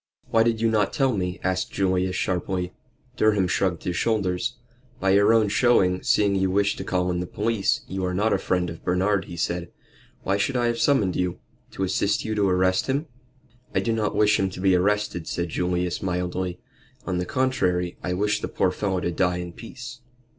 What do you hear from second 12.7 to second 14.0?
him?" "I do